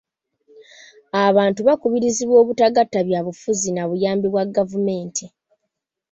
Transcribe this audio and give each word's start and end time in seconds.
Abantu 1.25 1.59
bakubirizibwa 1.67 2.35
obutagatta 2.43 2.99
byabufuzi 3.07 3.69
na 3.71 3.83
buyambi 3.89 4.27
bwa 4.33 4.45
gavumenti. 4.55 5.25